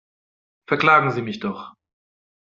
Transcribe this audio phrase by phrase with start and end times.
[0.67, 1.73] Verklagen Sie mich doch!